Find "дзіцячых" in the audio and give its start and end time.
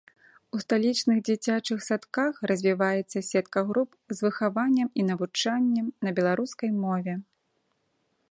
1.27-1.79